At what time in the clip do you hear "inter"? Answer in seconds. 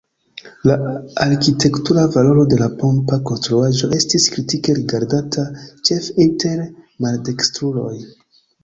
6.29-6.69